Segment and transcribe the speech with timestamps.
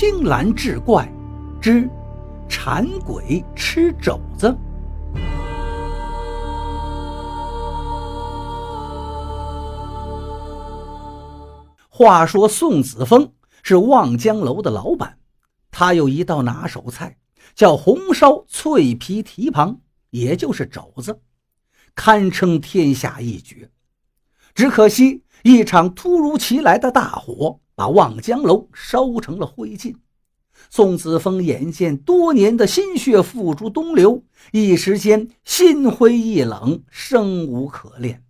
[0.00, 1.12] 青蓝志怪
[1.60, 1.90] 之
[2.48, 4.56] 馋鬼吃肘子。
[11.88, 13.32] 话说宋子峰
[13.64, 15.18] 是望江楼的老板，
[15.72, 17.18] 他有一道拿手菜，
[17.56, 19.80] 叫红烧脆皮蹄膀，
[20.10, 21.20] 也就是肘子，
[21.96, 23.68] 堪称天下一绝。
[24.54, 29.94] 只可惜一场突如其来的大火，把望江楼烧成了灰烬。
[30.68, 38.24] 宋子峰眼见多年的心血付诸东流，一时间心灰意冷，生无可恋。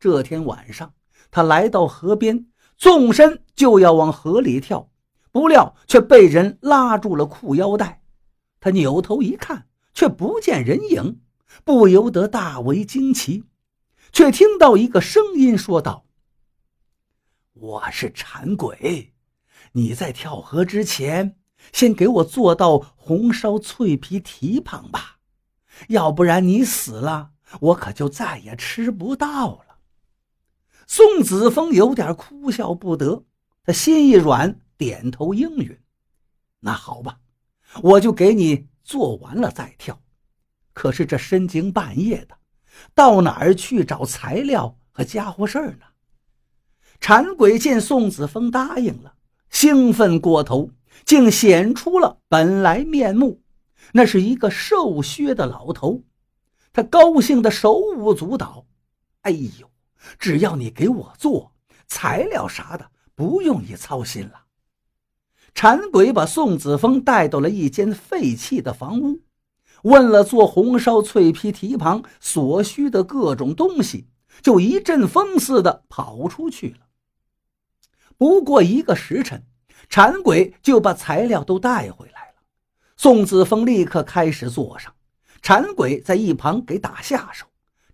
[0.00, 0.94] 这天晚上，
[1.30, 2.46] 他来到河边。
[2.78, 4.90] 纵身就要往河里跳，
[5.30, 8.02] 不料却被人拉住了裤腰带。
[8.58, 11.20] 他扭头一看，却不见人影，
[11.62, 13.44] 不由得大为惊奇。
[14.10, 16.06] 却听到一个声音说道
[17.54, 19.12] ：“我是馋鬼，
[19.72, 21.36] 你在跳河之前，
[21.70, 25.18] 先给我做道红烧脆皮蹄膀吧，
[25.88, 29.78] 要不然你死了，我可就再也吃不到了。”
[30.88, 33.26] 宋子峰有点哭笑不得，
[33.64, 35.78] 他心一软，点头应允。
[36.60, 37.20] 那好吧，
[37.82, 40.00] 我就给你做完了再跳。
[40.72, 42.38] 可是这深更半夜的，
[42.94, 45.86] 到哪儿去找材料和家伙事儿呢？
[47.02, 49.14] 馋鬼见宋子峰答应了，
[49.50, 50.70] 兴奋过头，
[51.04, 53.42] 竟显出了本来面目。
[53.90, 56.04] 那是一个瘦削的老头，
[56.72, 58.66] 他高兴的手舞足蹈。
[59.22, 59.68] 哎呦！
[60.16, 61.50] 只要你给我做
[61.88, 64.44] 材料啥的，不用你操心了。
[65.56, 69.22] 馋鬼把宋子峰带到了一间废弃的房屋，
[69.82, 74.06] 问了做红烧脆皮蹄膀所需的各种东西，
[74.40, 76.86] 就一阵风似的跑出去了。
[78.22, 79.42] 不过一个时辰，
[79.88, 82.34] 馋鬼就把材料都带回来了。
[82.96, 84.94] 宋子峰立刻开始做上，
[85.42, 87.44] 馋鬼在一旁给打下手。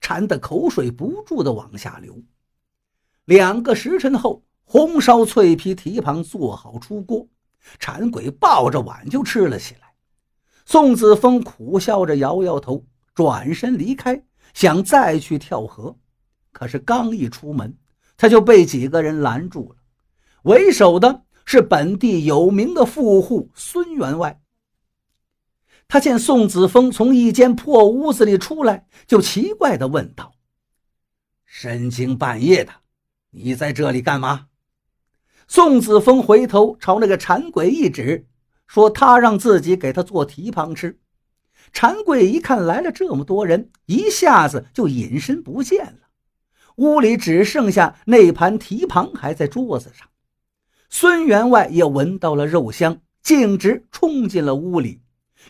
[0.03, 2.15] 馋得口水不住的往下流。
[3.25, 7.27] 两个时辰后，红烧脆皮蹄膀做好出锅，
[7.79, 9.95] 馋鬼抱着碗就吃了起来。
[10.67, 12.85] 宋子峰苦笑着摇摇头，
[13.15, 14.23] 转身离开，
[14.53, 15.97] 想再去跳河。
[16.53, 17.75] 可是刚一出门，
[18.19, 19.78] 他就被几个人拦住了。
[20.43, 24.41] 为首的是本地有名的富户孙员外。
[25.89, 30.35] 他见宋子峰从一间破屋子里出来，就奇怪地问道
[31.47, 32.73] ：“深更半夜的，
[33.31, 34.49] 你在这里干嘛？”
[35.49, 38.27] 宋子峰回头朝那个馋鬼一指，
[38.67, 41.01] 说：“他让自己给他做蹄膀吃。”
[41.73, 46.09] 馋鬼一看来了这么多人，一下子就隐身不见了。
[46.77, 50.07] 屋里只剩下那盘蹄膀还在桌子上。
[50.91, 55.01] 孙员外也闻到了肉香，径直冲进了屋里。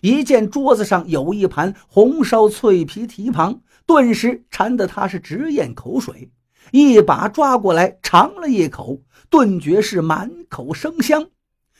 [0.01, 6.31] 一见桌子上有一盘红烧脆皮蹄膀，顿时馋得他是直咽口水，
[6.73, 9.01] 一把抓过来尝了一口，
[9.31, 11.27] 顿觉是满口生香。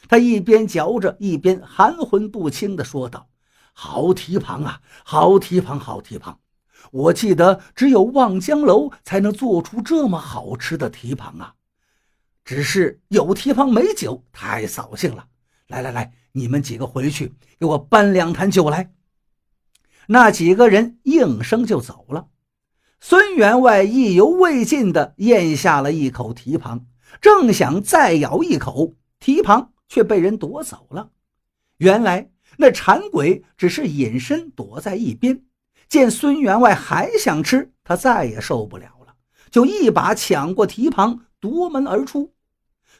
[0.09, 3.29] 他一边嚼着，一边含混不清地说道
[3.75, 6.39] ：“好蹄膀啊，好蹄膀，好蹄膀！
[6.91, 11.55] 我记得只有望江楼才能做出这么好吃的蹄膀啊，
[12.49, 15.27] 只是有蹄膀没酒，太扫兴了。
[15.67, 18.93] 来来来。”你们几个回去，给我搬两坛酒来。
[20.07, 22.29] 那几个人应声就走了。
[23.01, 26.87] 孙员外意犹未尽地咽下了一口蹄膀，
[27.21, 31.11] 正想再咬一口，蹄膀却被人夺走了。
[31.79, 35.43] 原来那馋鬼只是隐身躲在一边，
[35.87, 39.15] 见孙员外还想吃，他再也受不了了，
[39.51, 42.33] 就一把抢过蹄膀，夺门而出。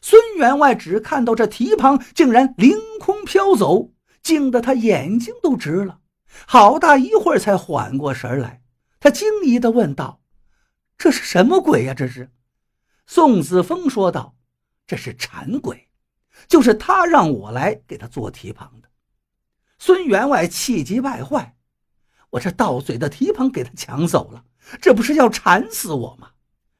[0.01, 5.99] 孙员外只看到这蹄膀竟然凌空飘走，惊得他眼睛都直了。
[6.47, 8.61] 好大一会儿才缓过神来，
[8.99, 10.21] 他惊疑地问道
[10.97, 12.31] ：“这是什么鬼呀？”这是
[13.07, 14.35] 宋子峰说道
[14.85, 15.89] ：“这是馋鬼，
[16.47, 18.87] 就是他让我来给他做蹄膀的。”
[19.79, 21.57] 孙员外气急败坏
[22.31, 24.45] ：“我这到嘴的蹄膀给他抢走了，
[24.79, 26.29] 这不是要馋死我吗？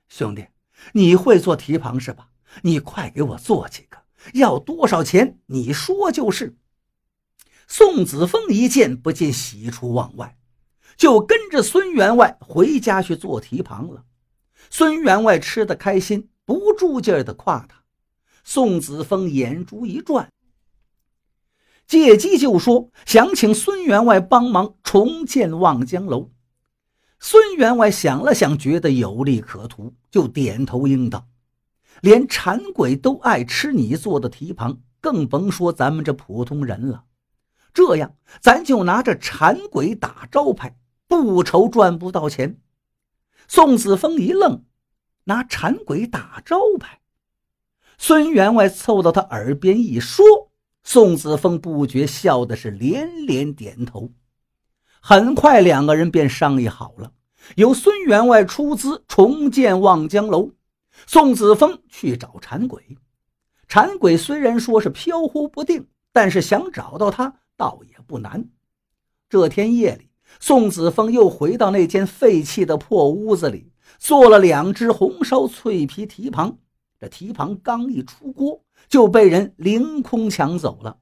[0.07, 0.47] 兄弟，
[0.93, 2.27] 你会做蹄膀是吧？”
[2.61, 3.97] 你快给我做几个，
[4.33, 5.39] 要多少钱？
[5.47, 6.57] 你说就是。
[7.67, 10.37] 宋子峰一见，不禁喜出望外，
[10.97, 14.05] 就跟着孙员外回家去做蹄膀了。
[14.71, 17.83] 孙员外吃得开心，不住劲儿的夸他。
[18.43, 20.31] 宋子峰眼珠一转，
[21.85, 26.31] 借机就说想请孙员外帮忙重建望江楼。
[27.19, 31.27] 孙员外想了想，觉得有利可图，就点头应道。
[32.01, 37.03] 连馋鬼都爱吃你做的蹄膀，更甭说咱们这普通人了。
[37.73, 40.77] 这样，咱就拿着馋鬼打招牌，
[41.07, 42.59] 不愁赚不到钱。
[43.47, 44.63] 宋子峰一愣，
[45.25, 46.99] 拿馋鬼打招牌。
[47.97, 50.25] 孙员外凑到他耳边一说，
[50.83, 54.11] 宋子峰不觉笑的是连连点头。
[55.01, 57.11] 很快，两个人便商议好了，
[57.55, 60.51] 由孙员外出资重建望江楼，
[61.07, 62.97] 宋子峰去找馋鬼。
[63.67, 67.35] 馋鬼虽然说是飘忽不定，但是想找到他。
[67.59, 68.49] 倒也不难。
[69.27, 70.09] 这天夜里，
[70.39, 76.57] 宋子峰又回到那间废弃的破屋子里，做了两只红烧脆皮蹄膀。
[76.97, 80.99] 这蹄膀刚一出锅，就被人凌空抢走了。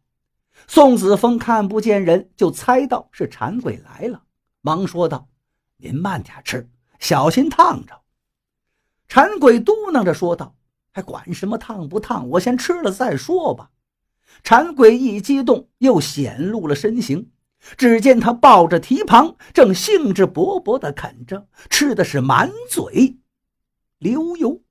[0.67, 4.23] 宋子峰看不见人，就猜到是馋鬼来了，
[4.61, 5.29] 忙说道
[5.77, 6.67] ：“您慢点吃，
[6.97, 8.01] 小心烫着。”
[9.17, 10.55] 馋鬼嘟囔着说道
[10.93, 12.29] ：“还管什么烫不烫？
[12.29, 13.71] 我先吃了再说吧。”
[14.45, 17.31] 馋鬼一激动，又显露了身形。
[17.77, 23.17] 只见他抱着蹄膀，正兴致勃勃地啃着，吃的是满嘴
[23.97, 24.61] 流油。